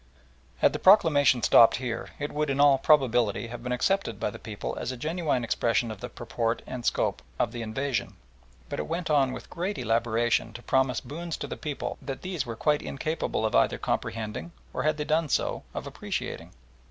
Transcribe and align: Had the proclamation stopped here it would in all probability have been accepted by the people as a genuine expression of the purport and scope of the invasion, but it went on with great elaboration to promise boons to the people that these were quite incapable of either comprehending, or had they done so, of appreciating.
Had 0.57 0.73
the 0.73 0.79
proclamation 0.79 1.43
stopped 1.43 1.75
here 1.75 2.09
it 2.17 2.31
would 2.31 2.49
in 2.49 2.59
all 2.59 2.79
probability 2.79 3.49
have 3.49 3.61
been 3.61 3.71
accepted 3.71 4.19
by 4.19 4.31
the 4.31 4.39
people 4.39 4.75
as 4.79 4.91
a 4.91 4.97
genuine 4.97 5.43
expression 5.43 5.91
of 5.91 5.99
the 5.99 6.09
purport 6.09 6.63
and 6.65 6.83
scope 6.83 7.21
of 7.37 7.51
the 7.51 7.61
invasion, 7.61 8.15
but 8.67 8.79
it 8.79 8.87
went 8.87 9.11
on 9.11 9.31
with 9.31 9.51
great 9.51 9.77
elaboration 9.77 10.53
to 10.53 10.63
promise 10.63 11.01
boons 11.01 11.37
to 11.37 11.45
the 11.45 11.55
people 11.55 11.99
that 12.01 12.23
these 12.23 12.47
were 12.47 12.55
quite 12.55 12.81
incapable 12.81 13.45
of 13.45 13.53
either 13.53 13.77
comprehending, 13.77 14.51
or 14.73 14.81
had 14.81 14.97
they 14.97 15.05
done 15.05 15.29
so, 15.29 15.61
of 15.75 15.85
appreciating. 15.85 16.51